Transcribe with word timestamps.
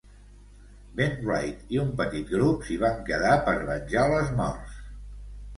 Ben 1.01 1.11
Wright 1.27 1.75
i 1.75 1.79
un 1.83 1.91
petit 2.01 2.31
grup 2.37 2.65
s'hi 2.71 2.79
van 2.85 3.05
quedar 3.11 3.37
per 3.51 3.55
venjar 3.71 4.07
les 4.15 4.37
morts. 4.43 4.85